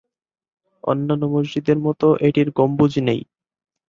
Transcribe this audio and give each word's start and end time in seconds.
অন্যান্য 0.83 1.23
মসজিদের 1.33 1.77
মতো 1.85 2.07
এটির 2.27 2.47
গম্বুজ 2.57 2.93
নেই। 3.07 3.21